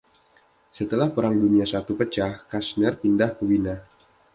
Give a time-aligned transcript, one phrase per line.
[0.77, 3.75] Setelah Perang Dunia I pecah, Kassner pindah ke Wina.